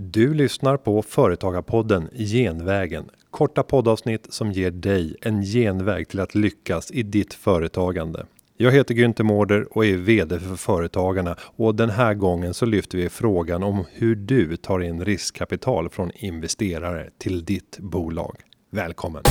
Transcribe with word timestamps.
Du 0.00 0.34
lyssnar 0.34 0.76
på 0.76 1.02
Företagarpodden 1.02 2.08
Genvägen. 2.12 3.10
Korta 3.30 3.62
poddavsnitt 3.62 4.32
som 4.32 4.52
ger 4.52 4.70
dig 4.70 5.16
en 5.20 5.42
genväg 5.42 6.08
till 6.08 6.20
att 6.20 6.34
lyckas 6.34 6.90
i 6.90 7.02
ditt 7.02 7.34
företagande. 7.34 8.26
Jag 8.56 8.72
heter 8.72 8.94
Günther 8.94 9.22
Mårder 9.22 9.66
och 9.70 9.86
är 9.86 9.96
VD 9.96 10.40
för 10.40 10.56
Företagarna 10.56 11.36
och 11.40 11.74
den 11.74 11.90
här 11.90 12.14
gången 12.14 12.54
så 12.54 12.66
lyfter 12.66 12.98
vi 12.98 13.08
frågan 13.08 13.62
om 13.62 13.84
hur 13.92 14.14
du 14.14 14.56
tar 14.56 14.80
in 14.80 15.04
riskkapital 15.04 15.90
från 15.90 16.10
investerare 16.14 17.10
till 17.18 17.44
ditt 17.44 17.78
bolag. 17.78 18.36
Välkommen! 18.70 19.22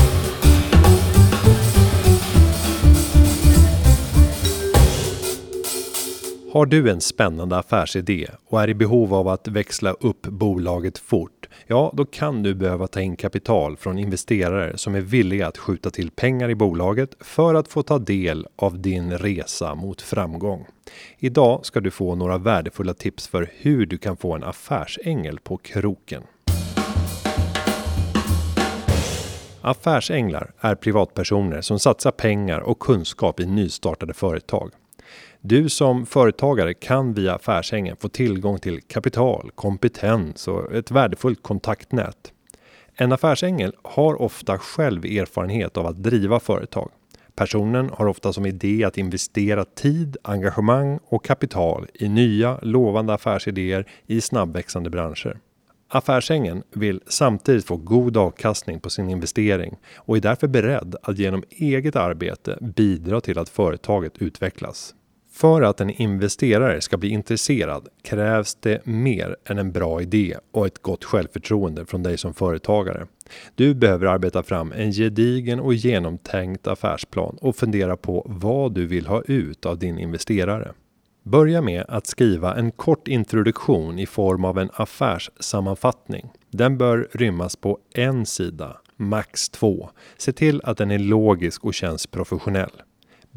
Har 6.57 6.65
du 6.65 6.89
en 6.89 7.01
spännande 7.01 7.57
affärsidé 7.57 8.27
och 8.47 8.61
är 8.61 8.69
i 8.69 8.73
behov 8.73 9.13
av 9.13 9.27
att 9.27 9.47
växla 9.47 9.91
upp 9.91 10.21
bolaget 10.21 10.97
fort? 10.97 11.49
Ja, 11.67 11.93
då 11.93 12.05
kan 12.05 12.43
du 12.43 12.55
behöva 12.55 12.87
ta 12.87 13.01
in 13.01 13.15
kapital 13.15 13.77
från 13.77 13.97
investerare 13.97 14.77
som 14.77 14.95
är 14.95 15.01
villiga 15.01 15.47
att 15.47 15.57
skjuta 15.57 15.89
till 15.89 16.11
pengar 16.11 16.49
i 16.49 16.55
bolaget 16.55 17.15
för 17.19 17.53
att 17.53 17.67
få 17.67 17.83
ta 17.83 17.99
del 17.99 18.47
av 18.55 18.79
din 18.79 19.17
resa 19.17 19.75
mot 19.75 20.01
framgång. 20.01 20.65
Idag 21.19 21.65
ska 21.65 21.79
du 21.79 21.91
få 21.91 22.15
några 22.15 22.37
värdefulla 22.37 22.93
tips 22.93 23.27
för 23.27 23.51
hur 23.57 23.85
du 23.85 23.97
kan 23.97 24.17
få 24.17 24.35
en 24.35 24.43
affärsängel 24.43 25.39
på 25.39 25.57
kroken. 25.57 26.23
Affärsänglar 29.61 30.51
är 30.59 30.75
privatpersoner 30.75 31.61
som 31.61 31.79
satsar 31.79 32.11
pengar 32.11 32.59
och 32.59 32.79
kunskap 32.79 33.39
i 33.39 33.45
nystartade 33.45 34.13
företag. 34.13 34.71
Du 35.41 35.69
som 35.69 36.05
företagare 36.05 36.73
kan 36.73 37.13
via 37.13 37.35
Affärsängen 37.35 37.95
få 37.99 38.09
tillgång 38.09 38.59
till 38.59 38.81
kapital, 38.81 39.51
kompetens 39.55 40.47
och 40.47 40.75
ett 40.75 40.91
värdefullt 40.91 41.43
kontaktnät. 41.43 42.31
En 42.95 43.11
affärsängel 43.11 43.73
har 43.83 44.21
ofta 44.21 44.57
själv 44.57 45.05
erfarenhet 45.05 45.77
av 45.77 45.87
att 45.87 46.03
driva 46.03 46.39
företag. 46.39 46.91
Personen 47.35 47.89
har 47.93 48.07
ofta 48.07 48.33
som 48.33 48.45
idé 48.45 48.83
att 48.83 48.97
investera 48.97 49.65
tid, 49.65 50.17
engagemang 50.21 50.99
och 51.03 51.25
kapital 51.25 51.87
i 51.93 52.09
nya 52.09 52.59
lovande 52.61 53.13
affärsidéer 53.13 53.85
i 54.07 54.21
snabbväxande 54.21 54.89
branscher. 54.89 55.39
Affärsängen 55.89 56.63
vill 56.73 57.01
samtidigt 57.07 57.65
få 57.65 57.77
god 57.77 58.17
avkastning 58.17 58.79
på 58.79 58.89
sin 58.89 59.09
investering 59.09 59.77
och 59.95 60.17
är 60.17 60.21
därför 60.21 60.47
beredd 60.47 60.95
att 61.03 61.17
genom 61.17 61.43
eget 61.49 61.95
arbete 61.95 62.57
bidra 62.61 63.21
till 63.21 63.39
att 63.39 63.49
företaget 63.49 64.17
utvecklas. 64.17 64.95
För 65.37 65.61
att 65.61 65.81
en 65.81 65.89
investerare 65.89 66.81
ska 66.81 66.97
bli 66.97 67.09
intresserad 67.09 67.87
krävs 68.01 68.55
det 68.55 68.85
mer 68.85 69.35
än 69.45 69.57
en 69.57 69.71
bra 69.71 70.01
idé 70.01 70.37
och 70.51 70.65
ett 70.65 70.81
gott 70.81 71.03
självförtroende 71.03 71.85
från 71.85 72.03
dig 72.03 72.17
som 72.17 72.33
företagare. 72.33 73.07
Du 73.55 73.73
behöver 73.73 74.05
arbeta 74.05 74.43
fram 74.43 74.71
en 74.71 74.91
gedigen 74.91 75.59
och 75.59 75.73
genomtänkt 75.73 76.67
affärsplan 76.67 77.37
och 77.41 77.55
fundera 77.55 77.97
på 77.97 78.25
vad 78.29 78.73
du 78.73 78.85
vill 78.85 79.07
ha 79.07 79.21
ut 79.21 79.65
av 79.65 79.79
din 79.79 79.99
investerare. 79.99 80.71
Börja 81.23 81.61
med 81.61 81.85
att 81.87 82.07
skriva 82.07 82.55
en 82.55 82.71
kort 82.71 83.07
introduktion 83.07 83.99
i 83.99 84.05
form 84.05 84.45
av 84.45 84.57
en 84.59 84.69
affärssammanfattning. 84.73 86.29
Den 86.51 86.77
bör 86.77 87.07
rymmas 87.11 87.55
på 87.55 87.79
en 87.93 88.25
sida, 88.25 88.77
max 88.95 89.49
två. 89.49 89.89
Se 90.17 90.31
till 90.31 90.61
att 90.63 90.77
den 90.77 90.91
är 90.91 90.99
logisk 90.99 91.65
och 91.65 91.73
känns 91.73 92.07
professionell. 92.07 92.71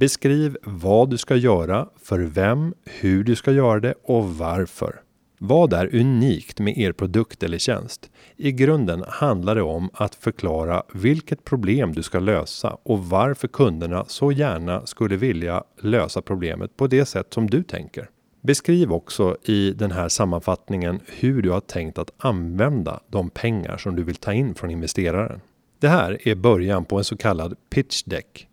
Beskriv 0.00 0.56
vad 0.62 1.10
du 1.10 1.18
ska 1.18 1.36
göra, 1.36 1.88
för 2.02 2.18
vem, 2.18 2.74
hur 2.84 3.24
du 3.24 3.36
ska 3.36 3.52
göra 3.52 3.80
det 3.80 3.94
och 4.02 4.30
varför. 4.30 5.00
Vad 5.38 5.72
är 5.72 5.94
unikt 5.96 6.60
med 6.60 6.78
er 6.78 6.92
produkt 6.92 7.42
eller 7.42 7.58
tjänst? 7.58 8.10
I 8.36 8.52
grunden 8.52 9.04
handlar 9.08 9.54
det 9.54 9.62
om 9.62 9.90
att 9.92 10.14
förklara 10.14 10.82
vilket 10.92 11.44
problem 11.44 11.92
du 11.92 12.02
ska 12.02 12.20
lösa 12.20 12.76
och 12.82 13.04
varför 13.04 13.48
kunderna 13.48 14.04
så 14.08 14.32
gärna 14.32 14.86
skulle 14.86 15.16
vilja 15.16 15.64
lösa 15.80 16.22
problemet 16.22 16.76
på 16.76 16.86
det 16.86 17.04
sätt 17.04 17.26
som 17.34 17.50
du 17.50 17.62
tänker. 17.62 18.10
Beskriv 18.42 18.92
också 18.92 19.36
i 19.44 19.72
den 19.72 19.90
här 19.90 20.08
sammanfattningen 20.08 21.00
hur 21.06 21.42
du 21.42 21.50
har 21.50 21.60
tänkt 21.60 21.98
att 21.98 22.12
använda 22.18 23.00
de 23.08 23.30
pengar 23.30 23.76
som 23.76 23.96
du 23.96 24.02
vill 24.02 24.16
ta 24.16 24.32
in 24.32 24.54
från 24.54 24.70
investeraren. 24.70 25.40
Det 25.78 25.88
här 25.88 26.28
är 26.28 26.34
början 26.34 26.84
på 26.84 26.98
en 26.98 27.04
så 27.04 27.16
kallad 27.16 27.54
pitch 27.70 28.02
deck 28.02 28.46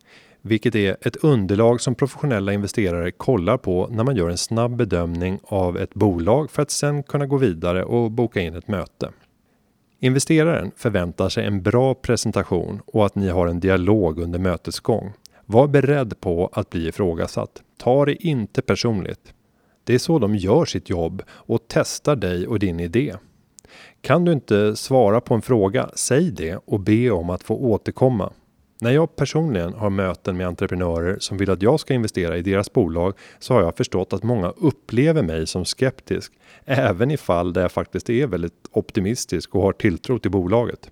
vilket 0.48 0.76
är 0.76 0.98
ett 1.02 1.16
underlag 1.16 1.82
som 1.82 1.96
professionella 1.96 2.54
investerare 2.54 3.12
kollar 3.12 3.58
på 3.58 3.88
när 3.92 4.04
man 4.04 4.16
gör 4.16 4.30
en 4.30 4.38
snabb 4.38 4.76
bedömning 4.76 5.40
av 5.44 5.78
ett 5.78 5.94
bolag 5.94 6.52
för 6.52 6.62
att 6.62 6.72
sen 6.72 7.04
kunna 7.04 7.26
gå 7.26 7.38
vidare 7.38 7.84
och 7.84 8.12
boka 8.12 8.42
in 8.42 8.56
ett 8.56 8.68
möte. 8.68 9.10
Investeraren 10.00 10.72
förväntar 10.76 11.30
sig 11.30 11.46
en 11.46 11.62
bra 11.62 11.94
presentation 11.94 12.82
och 12.86 13.06
att 13.06 13.16
ni 13.16 13.30
har 13.30 13.48
en 13.48 13.60
dialog 13.60 14.20
under 14.20 14.40
mötets 14.40 14.80
gång. 14.80 15.14
Var 15.46 15.68
beredd 15.68 16.20
på 16.20 16.50
att 16.54 16.70
bli 16.70 16.88
ifrågasatt. 16.88 17.62
Ta 17.78 18.06
det 18.06 18.28
inte 18.28 18.62
personligt. 18.62 19.34
Det 19.84 19.94
är 19.94 20.00
så 20.00 20.20
de 20.20 20.36
gör 20.36 20.66
sitt 20.66 20.90
jobb 20.90 21.24
och 21.30 21.62
testar 21.68 22.16
dig 22.16 22.48
och 22.48 22.60
din 22.60 22.80
idé. 22.80 23.16
Kan 24.02 24.26
du 24.26 24.32
inte 24.32 24.76
svara 24.76 25.22
på 25.22 25.34
en 25.34 25.42
fråga, 25.42 25.90
säg 25.96 26.32
det 26.32 26.60
och 26.66 26.80
be 26.80 27.12
om 27.12 27.30
att 27.30 27.44
få 27.44 27.56
återkomma. 27.56 28.34
När 28.80 28.92
jag 28.92 29.16
personligen 29.16 29.74
har 29.74 29.90
möten 29.90 30.38
med 30.38 30.48
entreprenörer 30.48 31.18
som 31.20 31.38
vill 31.38 31.50
att 31.50 31.62
jag 31.62 31.80
ska 31.80 31.94
investera 31.94 32.38
i 32.38 32.42
deras 32.42 32.74
bolag 32.74 33.14
så 33.40 33.54
har 33.54 33.62
jag 33.62 33.78
förstått 33.78 34.14
att 34.14 34.24
många 34.24 34.50
upplever 34.50 35.22
mig 35.22 35.48
som 35.48 35.66
skeptisk, 35.66 36.34
även 36.66 37.12
i 37.12 37.18
fall 37.18 37.54
där 37.54 37.62
jag 37.62 37.72
faktiskt 37.72 38.10
är 38.10 38.28
väldigt 38.28 38.68
optimistisk 38.72 39.56
och 39.56 39.62
har 39.62 39.74
tilltro 39.74 40.20
till 40.20 40.32
bolaget. 40.32 40.92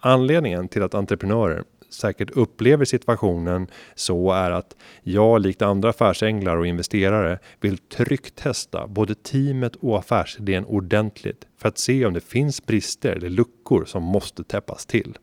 Anledningen 0.00 0.68
till 0.68 0.82
att 0.82 0.94
entreprenörer 0.94 1.64
säkert 1.90 2.30
upplever 2.30 2.84
situationen 2.84 3.66
så 3.94 4.32
är 4.32 4.50
att 4.50 4.76
jag 5.02 5.40
likt 5.40 5.62
andra 5.62 5.90
affärsänglar 5.90 6.56
och 6.56 6.66
investerare 6.66 7.38
vill 7.60 7.78
trycktesta 7.78 8.86
både 8.86 9.14
teamet 9.14 9.76
och 9.76 9.98
affärsidén 9.98 10.64
ordentligt 10.64 11.46
för 11.58 11.68
att 11.68 11.78
se 11.78 12.06
om 12.06 12.14
det 12.14 12.20
finns 12.20 12.66
brister 12.66 13.12
eller 13.12 13.30
luckor 13.30 13.84
som 13.84 14.02
måste 14.02 14.44
täppas 14.44 14.86
till. 14.86 15.18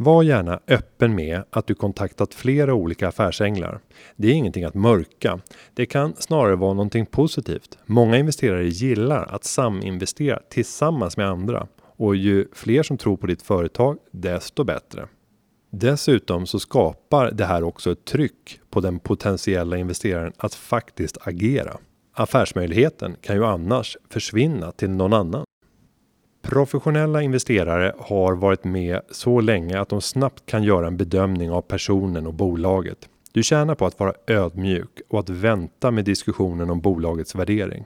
Var 0.00 0.22
gärna 0.22 0.60
öppen 0.68 1.14
med 1.14 1.42
att 1.50 1.66
du 1.66 1.74
kontaktat 1.74 2.34
flera 2.34 2.74
olika 2.74 3.08
affärsänglar. 3.08 3.80
Det 4.16 4.28
är 4.28 4.32
ingenting 4.32 4.64
att 4.64 4.74
mörka. 4.74 5.40
Det 5.74 5.86
kan 5.86 6.14
snarare 6.18 6.56
vara 6.56 6.74
någonting 6.74 7.06
positivt. 7.06 7.78
Många 7.86 8.16
investerare 8.18 8.68
gillar 8.68 9.26
att 9.26 9.44
saminvestera 9.44 10.40
tillsammans 10.50 11.16
med 11.16 11.28
andra 11.28 11.66
och 11.80 12.16
ju 12.16 12.46
fler 12.52 12.82
som 12.82 12.98
tror 12.98 13.16
på 13.16 13.26
ditt 13.26 13.42
företag, 13.42 13.98
desto 14.10 14.64
bättre. 14.64 15.08
Dessutom 15.70 16.46
så 16.46 16.58
skapar 16.58 17.30
det 17.30 17.44
här 17.44 17.62
också 17.62 17.92
ett 17.92 18.04
tryck 18.04 18.60
på 18.70 18.80
den 18.80 18.98
potentiella 18.98 19.76
investeraren 19.76 20.32
att 20.36 20.54
faktiskt 20.54 21.18
agera. 21.20 21.76
Affärsmöjligheten 22.12 23.16
kan 23.20 23.36
ju 23.36 23.44
annars 23.44 23.96
försvinna 24.10 24.72
till 24.72 24.90
någon 24.90 25.12
annan. 25.12 25.44
Professionella 26.48 27.22
investerare 27.22 27.94
har 27.98 28.34
varit 28.34 28.64
med 28.64 29.00
så 29.10 29.40
länge 29.40 29.80
att 29.80 29.88
de 29.88 30.00
snabbt 30.00 30.46
kan 30.46 30.62
göra 30.62 30.86
en 30.86 30.96
bedömning 30.96 31.50
av 31.50 31.60
personen 31.60 32.26
och 32.26 32.34
bolaget. 32.34 32.98
Du 33.32 33.42
tjänar 33.42 33.74
på 33.74 33.86
att 33.86 34.00
vara 34.00 34.14
ödmjuk 34.26 35.00
och 35.08 35.18
att 35.18 35.28
vänta 35.28 35.90
med 35.90 36.04
diskussionen 36.04 36.70
om 36.70 36.80
bolagets 36.80 37.34
värdering. 37.34 37.84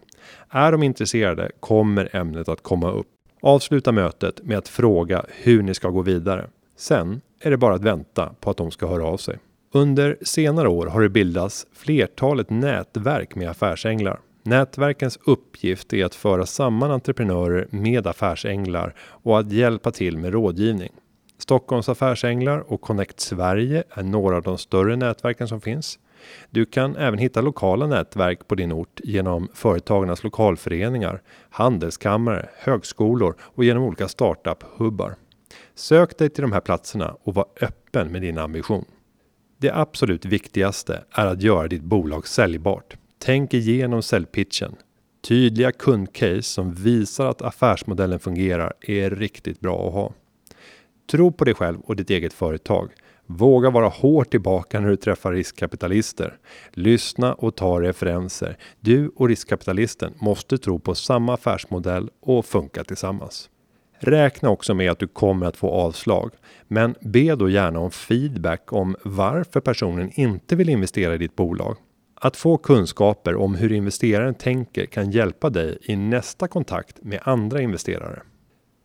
Är 0.50 0.72
de 0.72 0.82
intresserade 0.82 1.50
kommer 1.60 2.16
ämnet 2.16 2.48
att 2.48 2.62
komma 2.62 2.92
upp. 2.92 3.06
Avsluta 3.40 3.92
mötet 3.92 4.42
med 4.42 4.58
att 4.58 4.68
fråga 4.68 5.24
hur 5.28 5.62
ni 5.62 5.74
ska 5.74 5.88
gå 5.88 6.02
vidare. 6.02 6.46
Sen 6.76 7.20
är 7.40 7.50
det 7.50 7.56
bara 7.56 7.74
att 7.74 7.84
vänta 7.84 8.34
på 8.40 8.50
att 8.50 8.56
de 8.56 8.70
ska 8.70 8.86
höra 8.86 9.06
av 9.06 9.16
sig. 9.16 9.38
Under 9.74 10.16
senare 10.22 10.68
år 10.68 10.86
har 10.86 11.00
det 11.00 11.08
bildats 11.08 11.66
flertalet 11.72 12.50
nätverk 12.50 13.34
med 13.34 13.50
affärsänglar. 13.50 14.20
Nätverkens 14.42 15.18
uppgift 15.24 15.92
är 15.92 16.04
att 16.04 16.14
föra 16.14 16.46
samman 16.46 16.90
entreprenörer 16.90 17.68
med 17.70 18.06
affärsänglar 18.06 18.94
och 18.98 19.38
att 19.38 19.52
hjälpa 19.52 19.90
till 19.90 20.18
med 20.18 20.32
rådgivning. 20.32 20.92
Stockholms 21.38 21.88
affärsänglar 21.88 22.72
och 22.72 22.80
Connect 22.80 23.20
Sverige 23.20 23.84
är 23.90 24.02
några 24.02 24.36
av 24.36 24.42
de 24.42 24.58
större 24.58 24.96
nätverken 24.96 25.48
som 25.48 25.60
finns. 25.60 25.98
Du 26.50 26.64
kan 26.64 26.96
även 26.96 27.18
hitta 27.18 27.40
lokala 27.40 27.86
nätverk 27.86 28.48
på 28.48 28.54
din 28.54 28.72
ort 28.72 29.00
genom 29.04 29.48
företagarnas 29.54 30.24
lokalföreningar, 30.24 31.22
handelskammare, 31.50 32.48
högskolor 32.58 33.36
och 33.40 33.64
genom 33.64 33.82
olika 33.82 34.06
startup-hubbar. 34.06 35.14
Sök 35.74 36.18
dig 36.18 36.30
till 36.30 36.42
de 36.42 36.52
här 36.52 36.60
platserna 36.60 37.16
och 37.22 37.34
var 37.34 37.46
öppen 37.60 38.12
med 38.12 38.22
din 38.22 38.38
ambition. 38.38 38.84
Det 39.58 39.70
absolut 39.70 40.24
viktigaste 40.24 41.04
är 41.10 41.26
att 41.26 41.42
göra 41.42 41.68
ditt 41.68 41.82
bolag 41.82 42.28
säljbart. 42.28 42.96
Tänk 43.24 43.54
igenom 43.54 44.02
säljpitchen. 44.02 44.76
Tydliga 45.28 45.72
kundcase 45.72 46.42
som 46.42 46.74
visar 46.74 47.26
att 47.26 47.42
affärsmodellen 47.42 48.18
fungerar 48.18 48.72
är 48.80 49.10
riktigt 49.10 49.60
bra 49.60 49.86
att 49.86 49.92
ha. 49.92 50.12
Tro 51.10 51.32
på 51.32 51.44
dig 51.44 51.54
själv 51.54 51.80
och 51.80 51.96
ditt 51.96 52.10
eget 52.10 52.32
företag. 52.32 52.90
Våga 53.26 53.70
vara 53.70 53.88
hårt 53.88 54.30
tillbaka 54.30 54.80
när 54.80 54.88
du 54.88 54.96
träffar 54.96 55.32
riskkapitalister. 55.32 56.38
Lyssna 56.70 57.34
och 57.34 57.56
ta 57.56 57.80
referenser. 57.80 58.56
Du 58.80 59.08
och 59.08 59.28
riskkapitalisten 59.28 60.14
måste 60.18 60.58
tro 60.58 60.78
på 60.78 60.94
samma 60.94 61.34
affärsmodell 61.34 62.10
och 62.20 62.46
funka 62.46 62.84
tillsammans. 62.84 63.50
Räkna 63.98 64.50
också 64.50 64.74
med 64.74 64.90
att 64.90 64.98
du 64.98 65.08
kommer 65.08 65.46
att 65.46 65.56
få 65.56 65.70
avslag, 65.70 66.32
men 66.68 66.94
be 67.00 67.34
då 67.34 67.48
gärna 67.48 67.80
om 67.80 67.90
feedback 67.90 68.72
om 68.72 68.96
varför 69.04 69.60
personen 69.60 70.10
inte 70.14 70.56
vill 70.56 70.68
investera 70.68 71.14
i 71.14 71.18
ditt 71.18 71.36
bolag. 71.36 71.76
Att 72.24 72.36
få 72.36 72.56
kunskaper 72.56 73.36
om 73.36 73.54
hur 73.54 73.72
investeraren 73.72 74.34
tänker 74.34 74.86
kan 74.86 75.10
hjälpa 75.10 75.50
dig 75.50 75.78
i 75.82 75.96
nästa 75.96 76.48
kontakt 76.48 77.02
med 77.02 77.20
andra 77.22 77.60
investerare. 77.60 78.22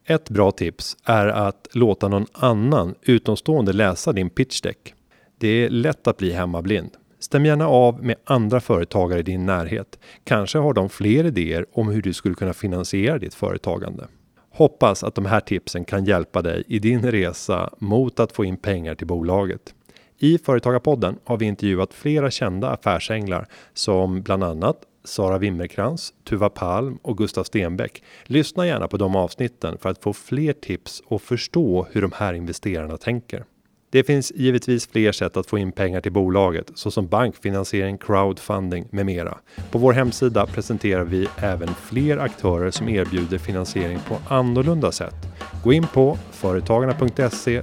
Ett 0.07 0.30
bra 0.30 0.51
tips 0.51 0.98
är 1.04 1.28
att 1.28 1.68
låta 1.74 2.07
någon 2.07 2.25
annan 2.31 2.95
utomstående 3.01 3.74
läsa 3.74 4.13
din 4.13 4.30
pitchdeck. 4.30 4.94
Det 5.38 5.48
är 5.48 5.69
lätt 5.69 6.07
att 6.07 6.18
bli 6.18 6.31
hemmablind. 6.31 6.89
Stäm 7.19 7.45
gärna 7.45 7.68
av 7.68 8.04
med 8.04 8.16
andra 8.24 8.60
företagare 8.60 9.19
i 9.19 9.24
din 9.24 9.45
närhet. 9.45 10.00
Kanske 10.24 10.57
har 10.57 10.74
de 10.74 10.89
fler 10.89 11.24
idéer 11.24 11.66
om 11.74 11.88
hur 11.88 12.01
du 12.01 12.13
skulle 12.13 12.36
kunna 12.36 12.54
finansiera 12.54 13.18
ditt 13.18 13.34
företagande. 13.34 14.07
Hoppas 14.50 15.04
att 15.04 15.16
de 15.16 15.25
här 15.25 15.39
tipsen 15.39 15.86
kan 15.86 16.06
hjälpa 16.06 16.42
dig 16.42 16.63
i 16.68 16.80
din 16.80 17.12
resa 17.12 17.74
mot 17.78 18.19
att 18.19 18.31
få 18.31 18.45
in 18.45 18.57
pengar 18.57 18.95
till 18.95 19.07
bolaget. 19.07 19.74
I 20.19 20.37
Företagarpodden 20.37 21.19
har 21.23 21.37
vi 21.37 21.45
intervjuat 21.45 21.93
flera 21.93 22.31
kända 22.31 22.69
affärsänglar 22.69 23.47
som 23.73 24.21
bland 24.21 24.43
annat 24.43 24.77
Sara 25.03 25.37
Wimmerkrans, 25.37 26.13
Tuva 26.23 26.49
Palm 26.49 26.99
och 27.01 27.17
Gustav 27.17 27.43
Stenbeck. 27.43 28.03
Lyssna 28.23 28.67
gärna 28.67 28.87
på 28.87 28.97
de 28.97 29.15
avsnitten 29.15 29.77
för 29.77 29.89
att 29.89 30.03
få 30.03 30.13
fler 30.13 30.53
tips 30.53 31.01
och 31.05 31.21
förstå 31.21 31.87
hur 31.91 32.01
de 32.01 32.11
här 32.15 32.33
investerarna 32.33 32.97
tänker. 32.97 33.45
Det 33.89 34.04
finns 34.04 34.31
givetvis 34.36 34.88
fler 34.88 35.12
sätt 35.12 35.38
att 35.38 35.48
få 35.48 35.57
in 35.57 35.72
pengar 35.72 36.01
till 36.01 36.12
bolaget 36.12 36.72
såsom 36.75 37.07
bankfinansiering, 37.07 37.98
crowdfunding 37.98 38.88
med 38.92 39.06
mera. 39.06 39.38
På 39.72 39.78
vår 39.78 39.94
hemsida 39.94 40.45
presenterar 40.45 41.04
vi 41.04 41.28
även 41.38 41.68
fler 41.68 42.18
aktörer 42.18 42.72
som 42.72 42.89
erbjuder 42.89 43.38
finansiering 43.38 44.00
på 44.07 44.18
annorlunda 44.36 44.92
sätt. 44.92 45.16
Gå 45.63 45.74
in 45.74 45.88
på 45.88 46.18
företagarna.se 46.31 47.62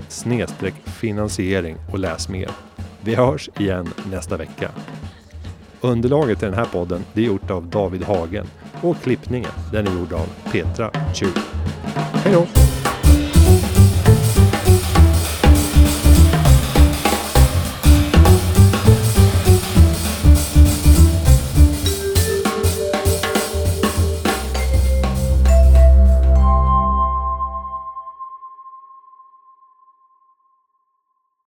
finansiering 0.85 1.77
och 1.93 1.99
läs 1.99 2.29
mer. 2.29 2.51
Vi 3.01 3.15
hörs 3.15 3.51
igen 3.59 3.89
nästa 4.11 4.37
vecka. 4.37 4.71
Underlaget 5.81 6.39
till 6.39 6.49
den 6.49 6.59
här 6.59 6.69
podden 6.73 7.05
det 7.13 7.21
är 7.21 7.27
gjort 7.27 7.51
av 7.51 7.67
David 7.67 8.03
Hagen 8.03 8.47
och 8.83 8.97
klippningen 9.03 9.51
den 9.73 9.87
är 9.87 9.93
gjord 9.93 10.13
av 10.13 10.27
Petra 10.53 10.91
Tjur. 11.15 11.33
Hej 11.95 12.33
då! 12.33 12.74